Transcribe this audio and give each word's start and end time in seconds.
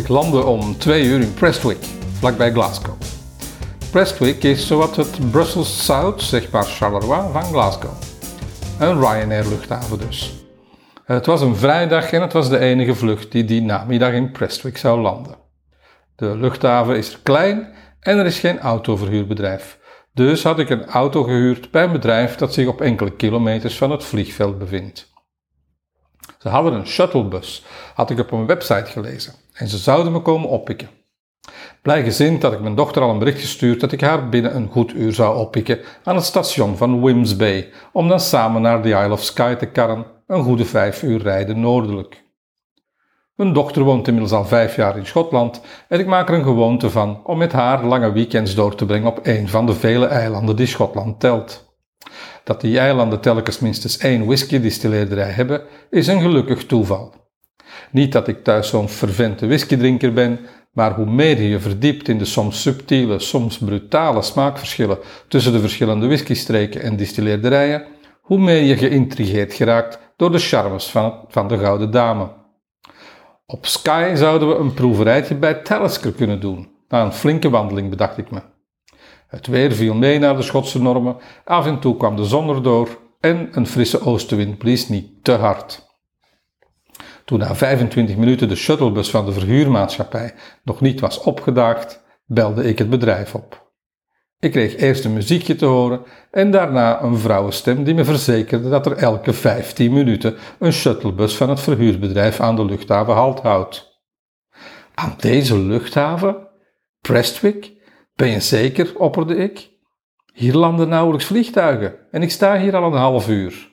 Ik 0.00 0.08
landde 0.08 0.44
om 0.44 0.78
twee 0.78 1.04
uur 1.04 1.20
in 1.20 1.34
Prestwick, 1.34 1.84
vlakbij 2.18 2.52
Glasgow. 2.52 2.94
Prestwick 3.90 4.42
is 4.42 4.66
zowat 4.66 4.96
het 4.96 5.30
Brussels 5.30 5.84
South, 5.84 6.22
zeg 6.22 6.50
maar 6.50 6.64
Charleroi, 6.64 7.32
van 7.32 7.42
Glasgow. 7.42 7.90
Een 8.78 9.00
Ryanair 9.00 9.48
luchthaven 9.48 9.98
dus. 9.98 10.32
Het 11.04 11.26
was 11.26 11.40
een 11.40 11.56
vrijdag 11.56 12.12
en 12.12 12.20
het 12.20 12.32
was 12.32 12.48
de 12.48 12.58
enige 12.58 12.94
vlucht 12.94 13.32
die 13.32 13.44
die 13.44 13.62
namiddag 13.62 14.12
in 14.12 14.32
Prestwick 14.32 14.76
zou 14.76 15.00
landen. 15.00 15.36
De 16.16 16.36
luchthaven 16.36 16.96
is 16.96 17.22
klein 17.22 17.68
en 18.00 18.18
er 18.18 18.26
is 18.26 18.38
geen 18.38 18.58
autoverhuurbedrijf. 18.58 19.78
Dus 20.14 20.42
had 20.42 20.58
ik 20.58 20.70
een 20.70 20.86
auto 20.86 21.22
gehuurd 21.22 21.70
bij 21.70 21.84
een 21.84 21.92
bedrijf 21.92 22.36
dat 22.36 22.54
zich 22.54 22.66
op 22.66 22.80
enkele 22.80 23.16
kilometers 23.16 23.76
van 23.78 23.90
het 23.90 24.04
vliegveld 24.04 24.58
bevindt. 24.58 25.09
Ze 26.38 26.48
hadden 26.48 26.72
een 26.72 26.86
shuttlebus, 26.86 27.64
had 27.94 28.10
ik 28.10 28.18
op 28.18 28.32
een 28.32 28.46
website 28.46 28.90
gelezen, 28.90 29.34
en 29.52 29.68
ze 29.68 29.78
zouden 29.78 30.12
me 30.12 30.20
komen 30.20 30.48
oppikken. 30.48 30.88
Blij 31.82 32.02
gezind 32.02 32.42
had 32.42 32.52
ik 32.52 32.60
mijn 32.60 32.74
dochter 32.74 33.02
al 33.02 33.10
een 33.10 33.18
bericht 33.18 33.40
gestuurd 33.40 33.80
dat 33.80 33.92
ik 33.92 34.00
haar 34.00 34.28
binnen 34.28 34.56
een 34.56 34.68
goed 34.68 34.94
uur 34.94 35.12
zou 35.12 35.38
oppikken 35.38 35.80
aan 36.04 36.14
het 36.14 36.24
station 36.24 36.76
van 36.76 37.02
Wims 37.02 37.36
Bay, 37.36 37.72
om 37.92 38.08
dan 38.08 38.20
samen 38.20 38.62
naar 38.62 38.82
de 38.82 38.88
Isle 38.88 39.12
of 39.12 39.22
Skye 39.22 39.56
te 39.56 39.66
karren, 39.66 40.06
een 40.26 40.42
goede 40.42 40.64
vijf 40.64 41.02
uur 41.02 41.22
rijden 41.22 41.60
noordelijk. 41.60 42.24
Mijn 43.34 43.52
dochter 43.52 43.82
woont 43.82 44.06
inmiddels 44.06 44.32
al 44.34 44.44
vijf 44.44 44.76
jaar 44.76 44.96
in 44.96 45.06
Schotland 45.06 45.60
en 45.88 46.00
ik 46.00 46.06
maak 46.06 46.28
er 46.28 46.34
een 46.34 46.44
gewoonte 46.44 46.90
van 46.90 47.20
om 47.24 47.38
met 47.38 47.52
haar 47.52 47.84
lange 47.84 48.12
weekends 48.12 48.54
door 48.54 48.74
te 48.74 48.86
brengen 48.86 49.08
op 49.08 49.20
een 49.22 49.48
van 49.48 49.66
de 49.66 49.74
vele 49.74 50.06
eilanden 50.06 50.56
die 50.56 50.66
Schotland 50.66 51.20
telt. 51.20 51.69
Dat 52.44 52.60
die 52.60 52.78
eilanden 52.78 53.20
telkens 53.20 53.58
minstens 53.58 53.98
één 53.98 54.26
whiskydistilleerderij 54.26 55.30
hebben, 55.30 55.62
is 55.90 56.06
een 56.06 56.20
gelukkig 56.20 56.66
toeval. 56.66 57.14
Niet 57.90 58.12
dat 58.12 58.28
ik 58.28 58.44
thuis 58.44 58.68
zo'n 58.68 58.88
fervente 58.88 59.46
whiskydrinker 59.46 60.12
ben, 60.12 60.38
maar 60.72 60.94
hoe 60.94 61.10
meer 61.10 61.42
je 61.42 61.60
verdiept 61.60 62.08
in 62.08 62.18
de 62.18 62.24
soms 62.24 62.62
subtiele, 62.62 63.18
soms 63.18 63.58
brutale 63.58 64.22
smaakverschillen 64.22 64.98
tussen 65.28 65.52
de 65.52 65.60
verschillende 65.60 66.06
whiskystreken 66.06 66.82
en 66.82 66.96
distilleerderijen, 66.96 67.84
hoe 68.20 68.38
meer 68.38 68.62
je 68.62 68.76
geïntrigeerd 68.76 69.54
geraakt 69.54 69.98
door 70.16 70.32
de 70.32 70.38
charmes 70.38 70.86
van, 70.86 71.24
van 71.28 71.48
de 71.48 71.58
Gouden 71.58 71.90
Dame. 71.90 72.28
Op 73.46 73.66
Sky 73.66 74.12
zouden 74.14 74.48
we 74.48 74.54
een 74.54 74.74
proeverijtje 74.74 75.34
bij 75.34 75.54
Talisker 75.54 76.12
kunnen 76.12 76.40
doen, 76.40 76.70
na 76.88 77.04
een 77.04 77.12
flinke 77.12 77.50
wandeling 77.50 77.90
bedacht 77.90 78.18
ik 78.18 78.30
me. 78.30 78.40
Het 79.30 79.46
weer 79.46 79.72
viel 79.72 79.94
mee 79.94 80.18
naar 80.18 80.36
de 80.36 80.42
Schotse 80.42 80.82
normen, 80.82 81.16
af 81.44 81.66
en 81.66 81.80
toe 81.80 81.96
kwam 81.96 82.16
de 82.16 82.24
zon 82.24 82.48
erdoor 82.48 82.98
en 83.20 83.48
een 83.52 83.66
frisse 83.66 84.00
oostenwind 84.00 84.58
blies 84.58 84.88
niet 84.88 85.24
te 85.24 85.32
hard. 85.32 85.88
Toen 87.24 87.38
na 87.38 87.54
25 87.54 88.16
minuten 88.16 88.48
de 88.48 88.54
shuttlebus 88.54 89.10
van 89.10 89.26
de 89.26 89.32
verhuurmaatschappij 89.32 90.34
nog 90.64 90.80
niet 90.80 91.00
was 91.00 91.20
opgedaagd, 91.20 92.02
belde 92.26 92.64
ik 92.64 92.78
het 92.78 92.90
bedrijf 92.90 93.34
op. 93.34 93.68
Ik 94.38 94.50
kreeg 94.50 94.76
eerst 94.76 95.04
een 95.04 95.12
muziekje 95.12 95.56
te 95.56 95.64
horen 95.64 96.02
en 96.30 96.50
daarna 96.50 97.02
een 97.02 97.18
vrouwenstem 97.18 97.84
die 97.84 97.94
me 97.94 98.04
verzekerde 98.04 98.68
dat 98.68 98.86
er 98.86 98.96
elke 98.96 99.32
15 99.32 99.92
minuten 99.92 100.36
een 100.58 100.72
shuttlebus 100.72 101.36
van 101.36 101.48
het 101.48 101.60
verhuurbedrijf 101.60 102.40
aan 102.40 102.56
de 102.56 102.64
luchthaven 102.64 103.14
halt 103.14 103.40
houdt. 103.40 104.02
Aan 104.94 105.14
deze 105.16 105.58
luchthaven? 105.58 106.48
Prestwick? 107.00 107.79
Ben 108.20 108.30
je 108.30 108.40
zeker? 108.40 108.98
opperde 108.98 109.36
ik. 109.36 109.70
Hier 110.32 110.54
landen 110.54 110.88
nauwelijks 110.88 111.26
vliegtuigen 111.26 111.94
en 112.10 112.22
ik 112.22 112.30
sta 112.30 112.58
hier 112.58 112.76
al 112.76 112.92
een 112.92 112.98
half 112.98 113.28
uur. 113.28 113.70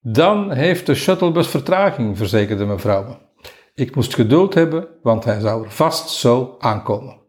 Dan 0.00 0.52
heeft 0.52 0.86
de 0.86 0.94
shuttlebus 0.94 1.46
vertraging, 1.46 2.16
verzekerde 2.16 2.64
mevrouw 2.64 3.04
me. 3.04 3.16
Ik 3.74 3.94
moest 3.94 4.14
geduld 4.14 4.54
hebben, 4.54 4.88
want 5.02 5.24
hij 5.24 5.40
zou 5.40 5.64
er 5.64 5.70
vast 5.70 6.08
zo 6.10 6.56
aankomen. 6.58 7.20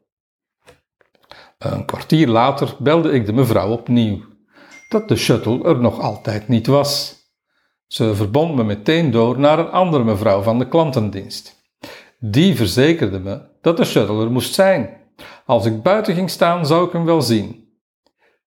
Een 1.57 1.85
kwartier 1.85 2.27
later 2.27 2.75
belde 2.79 3.11
ik 3.11 3.25
de 3.25 3.33
mevrouw 3.33 3.71
opnieuw. 3.71 4.23
Dat 4.89 5.07
de 5.07 5.15
shuttle 5.15 5.63
er 5.63 5.79
nog 5.79 5.99
altijd 5.99 6.47
niet 6.47 6.67
was. 6.67 7.15
Ze 7.87 8.15
verbond 8.15 8.55
me 8.55 8.63
meteen 8.63 9.11
door 9.11 9.39
naar 9.39 9.59
een 9.59 9.71
andere 9.71 10.03
mevrouw 10.03 10.41
van 10.41 10.59
de 10.59 10.67
klantendienst. 10.67 11.55
Die 12.19 12.55
verzekerde 12.55 13.19
me 13.19 13.41
dat 13.61 13.77
de 13.77 13.85
shuttle 13.85 14.23
er 14.23 14.31
moest 14.31 14.53
zijn. 14.53 15.05
Als 15.45 15.65
ik 15.65 15.81
buiten 15.81 16.13
ging 16.13 16.29
staan, 16.29 16.65
zou 16.65 16.85
ik 16.85 16.91
hem 16.91 17.05
wel 17.05 17.21
zien. 17.21 17.67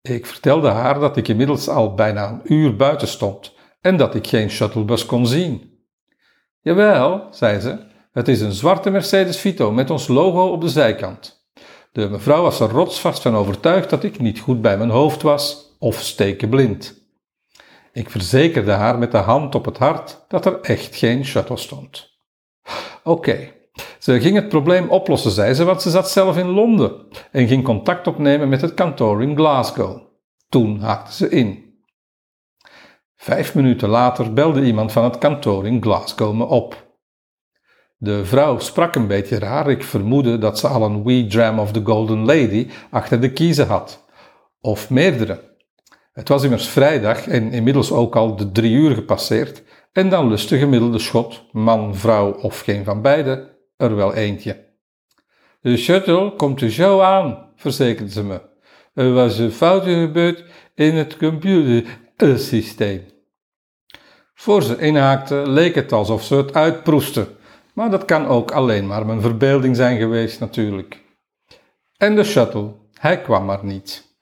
Ik 0.03 0.27
vertelde 0.27 0.69
haar 0.69 1.01
dat 1.01 1.17
ik 1.17 1.29
inmiddels 1.29 1.69
al 1.69 1.95
bijna 1.95 2.29
een 2.29 2.53
uur 2.53 2.77
buiten 2.77 3.09
stond 3.09 3.55
en 3.81 3.97
dat 3.97 4.15
ik 4.15 4.27
geen 4.27 4.51
shuttlebus 4.51 5.07
kon 5.07 5.27
zien. 5.27 5.79
Jawel, 6.61 7.27
zei 7.31 7.61
ze, 7.61 7.79
het 8.13 8.29
is 8.29 8.41
een 8.41 8.53
zwarte 8.53 8.91
Mercedes 8.91 9.39
Vito 9.39 9.73
met 9.73 9.91
ons 9.91 10.09
logo 10.09 10.47
op 10.49 10.61
de 10.61 10.69
zijkant. 10.69 11.49
De 11.93 12.09
mevrouw 12.09 12.43
was 12.43 12.61
er 12.61 12.71
rotsvast 12.71 13.23
van 13.23 13.37
overtuigd 13.37 13.91
dat 13.91 14.05
ik 14.05 14.19
niet 14.19 14.39
goed 14.39 14.63
bij 14.63 14.79
mijn 14.79 14.91
hoofd 14.91 15.23
was 15.23 15.77
of 15.79 16.01
stekenblind. 16.01 17.05
Ik 17.93 18.11
verzekerde 18.11 18.73
haar 18.73 18.99
met 18.99 19.11
de 19.11 19.19
hand 19.19 19.55
op 19.55 19.65
het 19.65 19.79
hart 19.79 20.25
dat 20.29 20.47
er 20.47 20.61
echt 20.61 20.97
geen 20.97 21.25
shuttle 21.25 21.57
stond. 21.57 22.19
Oké, 23.03 23.53
ze 23.99 24.21
ging 24.21 24.35
het 24.35 24.49
probleem 24.49 24.89
oplossen, 24.89 25.31
zei 25.31 25.55
ze, 25.55 25.65
want 25.65 25.83
ze 25.83 25.91
zat 25.91 26.11
zelf 26.11 26.37
in 26.37 26.49
Londen 26.49 27.07
en 27.33 27.47
ging 27.47 27.65
contact 27.65 28.07
opnemen 28.07 28.49
met 28.49 28.61
het 28.61 28.75
kantoor 28.75 29.23
in 29.23 29.37
Glasgow. 29.37 30.01
Toen 30.49 30.81
haakte 30.81 31.13
ze 31.13 31.29
in. 31.29 31.65
Vijf 33.17 33.55
minuten 33.55 33.89
later 33.89 34.33
belde 34.33 34.65
iemand 34.65 34.93
van 34.93 35.05
het 35.05 35.19
kantoor 35.19 35.67
in 35.67 35.83
Glasgow 35.83 36.35
me 36.35 36.45
op. 36.45 36.85
De 37.97 38.25
vrouw 38.25 38.59
sprak 38.59 38.95
een 38.95 39.07
beetje 39.07 39.39
raar, 39.39 39.71
ik 39.71 39.85
vermoedde 39.85 40.39
dat 40.39 40.59
ze 40.59 40.69
al 40.69 40.83
een 40.83 41.05
wee 41.05 41.27
dram 41.27 41.59
of 41.59 41.73
the 41.73 41.81
Golden 41.85 42.25
Lady 42.25 42.69
achter 42.91 43.21
de 43.21 43.33
kiezen 43.33 43.67
had. 43.67 44.05
Of 44.61 44.91
meerdere. 44.91 45.55
Het 46.13 46.29
was 46.29 46.43
immers 46.43 46.69
vrijdag 46.69 47.27
en 47.27 47.53
inmiddels 47.53 47.93
ook 47.93 48.17
al 48.17 48.37
de 48.37 48.53
drie 48.53 48.73
uur 48.73 48.95
gepasseerd 48.95 49.63
en 49.93 50.09
dan 50.09 50.29
lust 50.29 50.49
de 50.49 50.59
gemiddelde 50.59 50.99
schot, 50.99 51.45
man, 51.53 51.95
vrouw 51.95 52.33
of 52.33 52.61
geen 52.61 52.85
van 52.85 53.03
beide, 53.03 53.56
er 53.77 53.97
wel 53.97 54.15
eentje. 54.15 54.65
De 55.61 55.77
shuttle 55.77 56.33
komt 56.37 56.61
er 56.61 56.71
zo 56.71 57.01
aan, 57.01 57.53
verzekerde 57.57 58.11
ze 58.11 58.25
me. 58.25 58.41
Er 58.95 59.13
was 59.13 59.39
een 59.39 59.53
foutje 59.53 59.95
gebeurd 59.95 60.45
in 60.75 60.95
het 60.95 61.17
computersysteem. 61.17 63.05
Voor 64.35 64.63
ze 64.63 64.79
inhaakte 64.79 65.43
leek 65.47 65.75
het 65.75 65.93
alsof 65.93 66.23
ze 66.23 66.35
het 66.35 66.55
uitproestte, 66.55 67.29
maar 67.75 67.91
dat 67.91 68.05
kan 68.05 68.27
ook 68.27 68.51
alleen 68.51 68.87
maar 68.87 69.07
mijn 69.07 69.21
verbeelding 69.21 69.77
zijn 69.77 69.99
geweest 69.99 70.41
natuurlijk. 70.41 71.05
En 71.97 72.15
de 72.15 72.25
shuttle, 72.25 72.75
hij 72.93 73.21
kwam 73.21 73.45
maar 73.45 73.65
niet. 73.65 74.17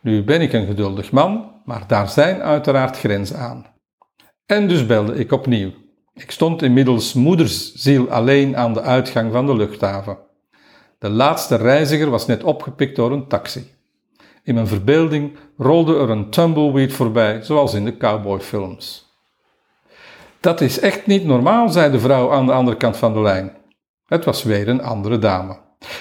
Nu 0.00 0.24
ben 0.24 0.40
ik 0.40 0.52
een 0.52 0.66
geduldig 0.66 1.12
man, 1.12 1.60
maar 1.64 1.86
daar 1.86 2.08
zijn 2.08 2.42
uiteraard 2.42 2.98
grenzen 2.98 3.38
aan. 3.38 3.66
En 4.46 4.68
dus 4.68 4.86
belde 4.86 5.14
ik 5.14 5.32
opnieuw. 5.32 5.72
Ik 6.18 6.30
stond 6.30 6.62
inmiddels 6.62 7.12
moedersziel 7.12 8.10
alleen 8.10 8.56
aan 8.56 8.72
de 8.72 8.80
uitgang 8.80 9.32
van 9.32 9.46
de 9.46 9.56
luchthaven. 9.56 10.18
De 10.98 11.08
laatste 11.08 11.56
reiziger 11.56 12.10
was 12.10 12.26
net 12.26 12.42
opgepikt 12.44 12.96
door 12.96 13.12
een 13.12 13.28
taxi. 13.28 13.74
In 14.42 14.54
mijn 14.54 14.66
verbeelding 14.66 15.36
rolde 15.56 15.98
er 15.98 16.10
een 16.10 16.30
tumbleweed 16.30 16.92
voorbij, 16.92 17.42
zoals 17.42 17.74
in 17.74 17.84
de 17.84 17.96
cowboyfilms. 17.96 19.14
Dat 20.40 20.60
is 20.60 20.80
echt 20.80 21.06
niet 21.06 21.24
normaal, 21.24 21.68
zei 21.68 21.90
de 21.90 22.00
vrouw 22.00 22.32
aan 22.32 22.46
de 22.46 22.52
andere 22.52 22.76
kant 22.76 22.96
van 22.96 23.12
de 23.12 23.20
lijn. 23.20 23.56
Het 24.06 24.24
was 24.24 24.42
weer 24.42 24.68
een 24.68 24.82
andere 24.82 25.18
dame. 25.18 25.58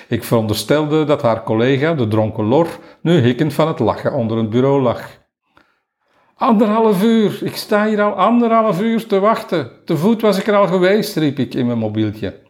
Ik 0.07 0.23
veronderstelde 0.23 1.03
dat 1.03 1.21
haar 1.21 1.43
collega, 1.43 1.93
de 1.93 2.07
dronken 2.07 2.45
Lor, 2.45 2.67
nu 3.01 3.19
hikkend 3.19 3.53
van 3.53 3.67
het 3.67 3.79
lachen 3.79 4.13
onder 4.13 4.37
het 4.37 4.49
bureau 4.49 4.81
lag. 4.81 5.23
Anderhalf 6.37 7.03
uur, 7.03 7.39
ik 7.43 7.55
sta 7.55 7.87
hier 7.87 8.01
al 8.01 8.13
anderhalf 8.13 8.81
uur 8.81 9.05
te 9.05 9.19
wachten. 9.19 9.71
Te 9.85 9.97
voet 9.97 10.21
was 10.21 10.37
ik 10.37 10.47
er 10.47 10.55
al 10.55 10.67
geweest, 10.67 11.15
riep 11.15 11.39
ik 11.39 11.53
in 11.53 11.65
mijn 11.65 11.77
mobieltje. 11.77 12.41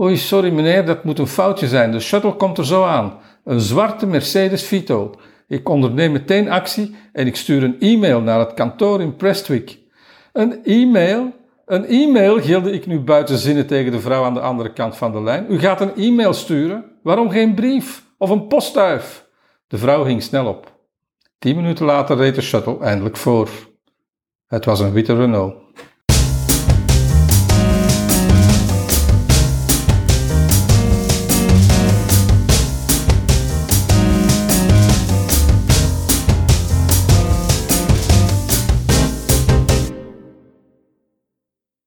Oei, 0.00 0.16
sorry 0.16 0.50
meneer, 0.52 0.86
dat 0.86 1.04
moet 1.04 1.18
een 1.18 1.26
foutje 1.26 1.68
zijn. 1.68 1.92
De 1.92 2.00
shuttle 2.00 2.32
komt 2.32 2.58
er 2.58 2.66
zo 2.66 2.84
aan. 2.84 3.18
Een 3.44 3.60
zwarte 3.60 4.06
Mercedes 4.06 4.66
Vito. 4.66 5.14
Ik 5.48 5.68
onderneem 5.68 6.12
meteen 6.12 6.50
actie 6.50 6.96
en 7.12 7.26
ik 7.26 7.36
stuur 7.36 7.62
een 7.62 7.80
e-mail 7.80 8.20
naar 8.20 8.38
het 8.38 8.54
kantoor 8.54 9.00
in 9.00 9.16
Prestwick. 9.16 9.78
Een 10.32 10.64
e-mail? 10.64 11.32
Een 11.66 11.84
e-mail, 11.86 12.40
gilde 12.40 12.72
ik 12.72 12.86
nu 12.86 13.00
buiten 13.00 13.38
zinnen 13.38 13.66
tegen 13.66 13.92
de 13.92 14.00
vrouw 14.00 14.24
aan 14.24 14.34
de 14.34 14.40
andere 14.40 14.72
kant 14.72 14.96
van 14.96 15.12
de 15.12 15.22
lijn. 15.22 15.46
U 15.48 15.58
gaat 15.58 15.80
een 15.80 15.94
e-mail 15.96 16.32
sturen? 16.32 16.84
Waarom 17.02 17.30
geen 17.30 17.54
brief 17.54 18.04
of 18.18 18.30
een 18.30 18.46
postduif? 18.46 19.26
De 19.68 19.78
vrouw 19.78 20.04
ging 20.04 20.22
snel 20.22 20.46
op. 20.46 20.73
Tien 21.38 21.56
minuten 21.56 21.86
later 21.86 22.16
reed 22.16 22.34
de 22.34 22.40
shuttle 22.40 22.78
eindelijk 22.80 23.16
voor. 23.16 23.48
Het 24.46 24.64
was 24.64 24.80
een 24.80 24.92
witte 24.92 25.16
Renault. 25.16 25.54